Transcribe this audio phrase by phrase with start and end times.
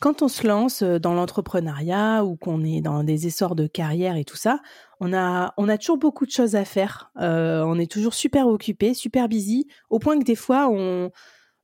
[0.00, 4.16] quand on se lance euh, dans l'entrepreneuriat ou qu'on est dans des essors de carrière
[4.16, 4.60] et tout ça,
[4.98, 7.12] on a, on a toujours beaucoup de choses à faire.
[7.20, 11.10] Euh, on est toujours super occupé, super busy, au point que des fois, on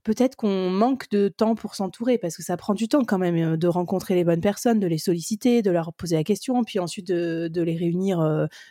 [0.05, 3.55] peut-être qu'on manque de temps pour s'entourer parce que ça prend du temps quand même
[3.55, 6.79] euh, de rencontrer les bonnes personnes, de les solliciter, de leur poser la question, puis
[6.79, 8.21] ensuite de, les réunir,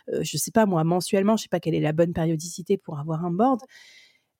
[0.08, 1.36] je je sais pas moi, mensuellement.
[1.36, 3.60] Je sais pas quelle est la bonne périodicité pour avoir un board.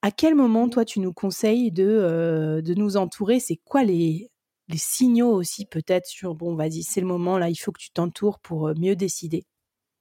[0.02, 3.40] À quel moment, toi, tu nous conseilles de, de nous entourer?
[3.40, 4.30] C'est quoi les,
[4.68, 7.90] les signaux aussi peut-être sur bon vas-y c'est le moment là il faut que tu
[7.90, 9.44] t'entoures pour mieux décider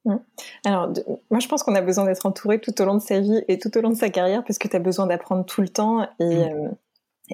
[0.04, 0.16] mmh.
[0.64, 0.92] alors,
[1.30, 3.58] moi, je pense qu'on a besoin d'être entouré tout au long de sa vie et
[3.58, 6.08] tout au long de sa carrière, parce que tu as besoin d'apprendre tout le temps
[6.20, 6.76] et, mmh.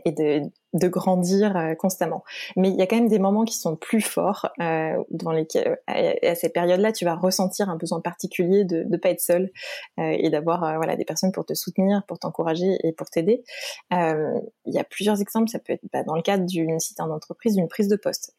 [0.05, 2.25] et de, de grandir euh, constamment.
[2.56, 5.79] Mais il y a quand même des moments qui sont plus forts euh, dans lesquels,
[5.87, 9.51] à, ces périodes-là, tu vas ressentir un besoin particulier de ne pas être seul
[9.98, 13.45] euh, et d'avoir euh, voilà des personnes pour te soutenir, pour t'encourager et pour t'aider.
[13.92, 15.51] Euh, il y a plusieurs exemples.
[15.51, 18.35] Ça peut être bah, dans le cadre d'une site d'entreprise, d'une prise de poste.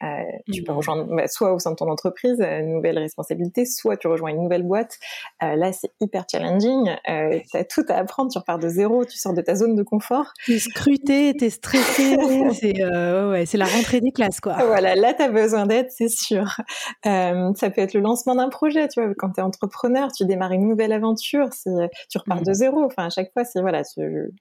[0.52, 0.76] Tu peux mmh.
[0.76, 4.42] rejoindre bah, soit au sein de ton entreprise une nouvelle responsabilité, soit tu rejoins une
[4.42, 4.98] nouvelle boîte.
[5.42, 6.90] là, c'est hyper challenging.
[7.06, 8.32] tu as tout à apprendre.
[8.32, 9.06] Tu repars de zéro.
[9.06, 10.34] Tu sors de ta zone de confort.
[10.46, 12.18] T'es scruté, t'es stressé.
[12.84, 14.54] Euh, c'est la rentrée des classes, quoi.
[14.66, 16.58] Voilà, là, tu as besoin d'aide, c'est sûr.
[17.06, 20.26] Euh, ça peut être le lancement d'un projet, tu vois, quand tu es entrepreneur, tu
[20.26, 22.54] démarres une nouvelle aventure, tu repars de mmh.
[22.54, 22.84] zéro.
[22.84, 24.32] Enfin, à chaque fois, c'est voilà, une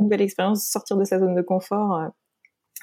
[0.00, 2.10] nouvelle expérience, sortir de sa zone de confort.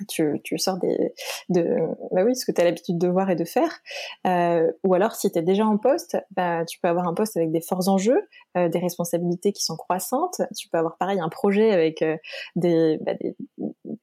[0.08, 1.13] Tu, tu sors des,
[1.50, 1.78] de,
[2.12, 3.80] bah oui, ce que tu as l'habitude de voir et de faire.
[4.25, 7.38] Euh, ou alors, si tu es déjà en poste, bah, tu peux avoir un poste
[7.38, 8.28] avec des forts enjeux,
[8.58, 10.41] euh, des responsabilités qui sont croissantes.
[10.58, 12.18] Tu peux avoir pareil un projet avec euh,
[12.56, 13.35] des, bah, des,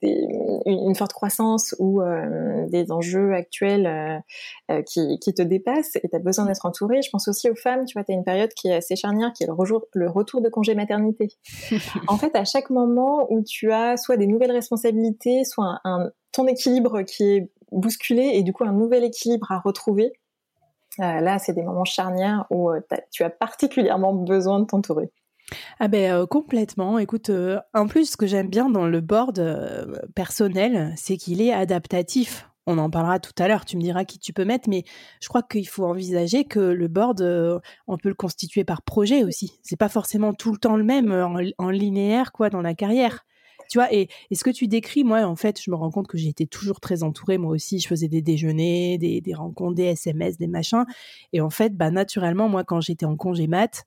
[0.03, 0.27] des,
[0.67, 4.19] une forte croissance ou euh, des enjeux actuels euh,
[4.71, 7.03] euh, qui, qui te dépassent et tu as besoin d'être entouré.
[7.03, 9.33] Je pense aussi aux femmes, tu vois, tu as une période qui est assez charnière,
[9.33, 11.29] qui est le, retour, le retour de congé maternité.
[12.09, 16.11] en fait, à chaque moment où tu as soit des nouvelles responsabilités, soit un un,
[16.33, 20.13] ton équilibre qui est bousculé et du coup un nouvel équilibre à retrouver.
[21.01, 22.81] Euh, là, c'est des moments charnières où euh,
[23.11, 25.11] tu as particulièrement besoin de t'entourer.
[25.81, 26.99] Ah ben euh, complètement.
[26.99, 27.31] Écoute,
[27.75, 29.43] en plus, ce que j'aime bien dans le board
[30.15, 32.49] personnel, c'est qu'il est adaptatif.
[32.67, 33.67] On en parlera tout à l'heure.
[33.67, 34.85] Tu me diras qui tu peux mettre, mais
[35.21, 37.21] je crois qu'il faut envisager que le board,
[37.87, 39.59] on peut le constituer par projet aussi.
[39.63, 43.27] C'est pas forcément tout le temps le même en, en linéaire quoi dans la carrière.
[43.69, 46.19] Tu vois, et, ce que tu décris, moi, en fait, je me rends compte que
[46.19, 47.39] j'ai été toujours très entourée.
[47.39, 50.85] Moi aussi, je faisais des déjeuners, des, rencontres, des SMS, des machins.
[51.33, 53.85] Et en fait, bah, naturellement, moi, quand j'étais en congé mat,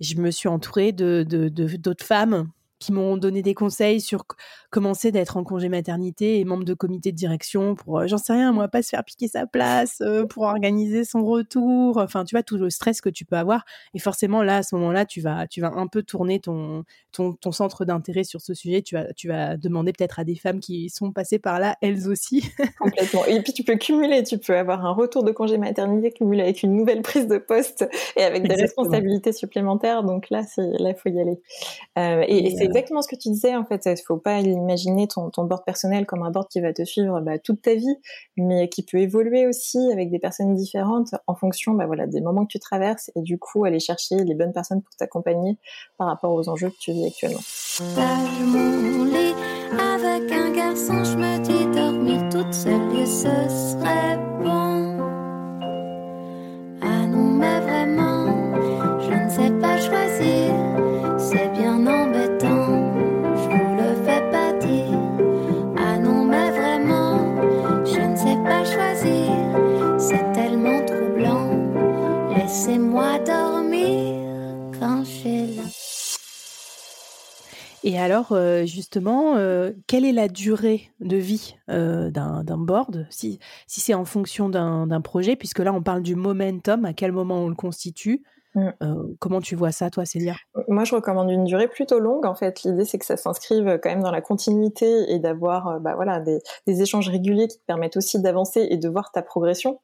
[0.00, 4.24] je me suis entourée de d'autres femmes qui m'ont donné des conseils sur
[4.70, 8.34] commencer d'être en congé maternité et membre de comité de direction pour, euh, j'en sais
[8.34, 11.96] rien, moi, pas se faire piquer sa place, euh, pour organiser son retour.
[11.98, 13.64] Enfin, tu vois, tout le stress que tu peux avoir.
[13.94, 17.32] Et forcément, là, à ce moment-là, tu vas, tu vas un peu tourner ton, ton,
[17.32, 18.82] ton centre d'intérêt sur ce sujet.
[18.82, 22.08] Tu vas, tu vas demander peut-être à des femmes qui sont passées par là, elles
[22.08, 22.44] aussi.
[22.78, 23.24] Complètement.
[23.24, 24.22] Et puis, tu peux cumuler.
[24.24, 27.88] Tu peux avoir un retour de congé maternité cumulé avec une nouvelle prise de poste
[28.16, 30.02] et avec des responsabilités supplémentaires.
[30.02, 31.40] Donc là, là, il faut y aller.
[31.98, 33.82] Euh, et, et c'est exactement ce que tu disais en fait.
[33.86, 37.20] Il faut pas imaginer ton, ton board personnel comme un board qui va te suivre
[37.20, 37.96] bah, toute ta vie,
[38.36, 42.44] mais qui peut évoluer aussi avec des personnes différentes en fonction bah, voilà, des moments
[42.44, 45.56] que tu traverses et du coup aller chercher les bonnes personnes pour t'accompagner
[45.98, 47.40] par rapport aux enjeux que tu vis actuellement.
[49.78, 54.05] avec un garçon, je me dis dormir toute seule, ce serait
[77.86, 83.38] Et alors, euh, justement, euh, quelle est la durée de vie euh, d'un board Si,
[83.68, 87.44] si c'est en fonction d'un projet, puisque là, on parle du momentum, à quel moment
[87.44, 88.22] on le constitue
[88.56, 89.16] Mmh.
[89.18, 90.34] comment tu vois ça, toi, Célia?
[90.68, 92.24] Moi, je recommande une durée plutôt longue.
[92.24, 95.94] En fait, l'idée, c'est que ça s'inscrive quand même dans la continuité et d'avoir bah,
[95.94, 99.78] voilà, des, des, échanges réguliers qui te permettent aussi d'avancer et de voir ta progression.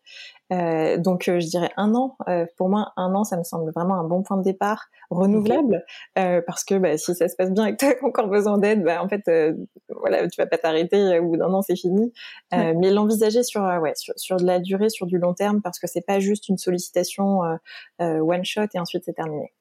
[0.52, 2.16] Euh, donc, je dirais un an.
[2.56, 5.84] pour moi, un an, ça me semble vraiment un bon point de départ, renouvelable,
[6.14, 8.84] parce que bah, si ça se passe bien et que tu as encore besoin d'aide,
[8.84, 9.22] bah, en fait,
[9.88, 12.12] voilà, tu vas pas t'arrêter au bout d'un an, c'est fini.
[12.52, 15.86] Mais l'envisager sur, ouais, sur, sur, de la durée, sur du long terme, parce que
[15.86, 17.40] c'est pas juste une sollicitation
[17.98, 19.52] one shot et ensuite c'est terminé.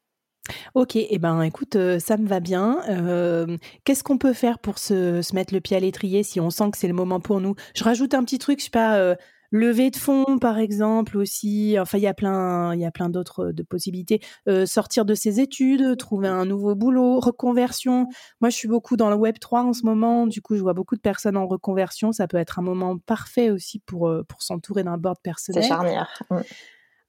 [0.74, 2.82] Ok, et eh ben écoute, euh, ça me va bien.
[2.90, 6.72] Euh, qu'est-ce qu'on peut faire pour se, mettre le pied à l'étrier si on sent
[6.72, 7.56] que c'est le moment pour nous?
[7.76, 9.16] Je rajoute un petit truc, je sais pas, euh,
[9.52, 11.78] lever de fonds par exemple aussi.
[11.80, 14.22] Enfin, il y a plein, il y a plein d'autres de possibilités.
[14.66, 18.08] sortir de ses études, trouver un nouveau boulot, reconversion.
[18.40, 20.28] Moi, je suis beaucoup dans le Web 3 en ce moment.
[20.28, 22.12] Du coup, je vois beaucoup de personnes en reconversion.
[22.12, 25.64] Ça peut être un moment parfait aussi pour pour s'entourer d'un board personnel.
[25.64, 26.24] C'est charnière.
[26.30, 26.40] Mmh.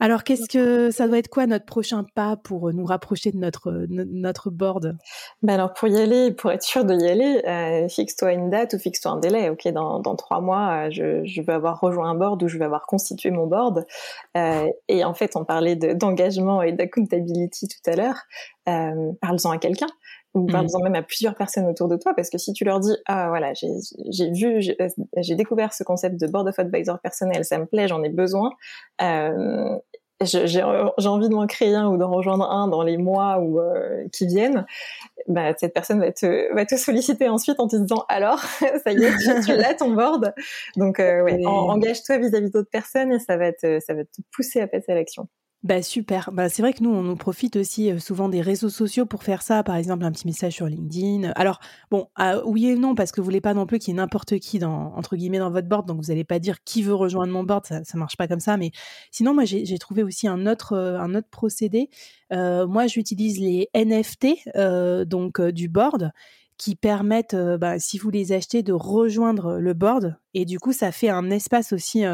[0.02, 3.36] Alors, qu'est-ce que ça doit être quoi notre prochain pas pour euh, nous rapprocher de
[3.36, 4.96] notre, euh, notre board?
[5.42, 8.74] Ben alors, pour y aller, pour être sûr de y aller, euh, fixe-toi une date
[8.74, 9.48] ou fixe-toi un délai.
[9.48, 12.64] Ok, dans, dans trois mois, je, je, vais avoir rejoint un board ou je vais
[12.64, 13.86] avoir constitué mon board.
[14.34, 18.22] et en fait, on parlait d'engagement et d'accountability tout à l'heure.
[18.66, 19.86] Parle-en à quelqu'un
[20.34, 20.84] ou parle-en mmh.
[20.84, 23.52] même à plusieurs personnes autour de toi, parce que si tu leur dis ah voilà
[23.54, 24.62] j'ai vu
[25.16, 28.50] j'ai découvert ce concept de board of advisor personnel, ça me plaît, j'en ai besoin,
[29.02, 29.78] euh,
[30.24, 34.06] j'ai envie de m'en créer un ou d'en rejoindre un dans les mois ou euh,
[34.12, 34.66] qui viennent,
[35.28, 38.40] bah, cette personne va te, va te solliciter ensuite en te disant alors,
[38.84, 40.34] ça y est, tu, l'as ton board.
[40.76, 44.60] Donc, euh, ouais, engage-toi vis-à-vis d'autres personnes et ça va, te, ça va te pousser
[44.60, 45.28] à passer à l'action.
[45.62, 46.30] Bah super.
[46.32, 49.22] Bah c'est vrai que nous on nous profite aussi euh, souvent des réseaux sociaux pour
[49.22, 49.62] faire ça.
[49.62, 51.30] Par exemple un petit message sur LinkedIn.
[51.36, 53.96] Alors bon ah, oui et non parce que vous voulez pas non plus qu'il y
[53.96, 55.86] ait n'importe qui dans entre guillemets dans votre board.
[55.86, 57.64] Donc vous n'allez pas dire qui veut rejoindre mon board.
[57.64, 58.56] Ça ça marche pas comme ça.
[58.56, 58.72] Mais
[59.12, 61.90] sinon moi j'ai trouvé aussi un autre euh, procédé.
[62.32, 64.48] Euh, moi j'utilise les NFT
[65.06, 66.10] donc du board
[66.58, 70.16] qui permettent, bah, si vous les achetez, de rejoindre le board.
[70.32, 72.04] Et du coup, ça fait un espace aussi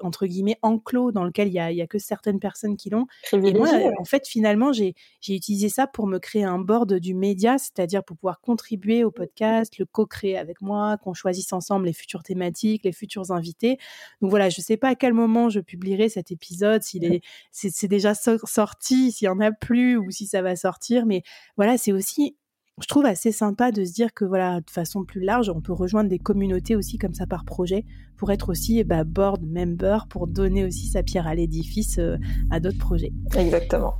[0.00, 3.06] entre guillemets enclos dans lequel il y a, y a, que certaines personnes qui l'ont.
[3.32, 3.68] Et moi,
[3.98, 4.94] en fait, finalement, j'ai
[5.28, 9.78] utilisé ça pour me créer un board du média, c'est-à-dire pour pouvoir contribuer au podcast,
[9.78, 13.78] le co-créer avec moi, qu'on choisisse ensemble les futures thématiques, les futurs invités.
[14.20, 17.22] Donc voilà, je ne sais pas à quel moment je publierai cet épisode, s'il est,
[17.50, 21.22] c'est déjà sorti, s'il y en a plus ou si ça va sortir, mais
[21.56, 22.36] voilà, c'est aussi
[22.80, 25.72] je trouve assez sympa de se dire que voilà, de façon plus large, on peut
[25.72, 27.84] rejoindre des communautés aussi comme ça par projet
[28.16, 32.16] pour être aussi bah, board member, pour donner aussi sa pierre à l'édifice euh,
[32.50, 33.12] à d'autres projets.
[33.36, 33.94] Exactement.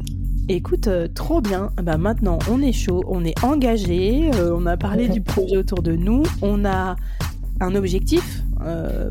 [0.49, 1.71] Écoute, euh, trop bien.
[1.83, 5.83] Bah, maintenant, on est chaud, on est engagé, euh, on a parlé du projet autour
[5.83, 6.97] de nous, on a
[7.61, 8.43] un objectif,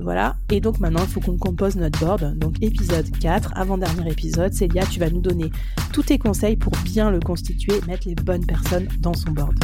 [0.01, 0.35] voilà.
[0.51, 2.37] Et donc maintenant, il faut qu'on compose notre board.
[2.37, 5.51] Donc épisode 4, avant-dernier épisode, Célia, tu vas nous donner
[5.91, 9.55] tous tes conseils pour bien le constituer, mettre les bonnes personnes dans son board.